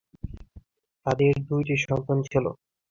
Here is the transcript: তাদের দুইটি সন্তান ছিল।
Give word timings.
তাদের 1.05 1.33
দুইটি 1.47 1.75
সন্তান 1.85 2.17
ছিল। 2.25 2.45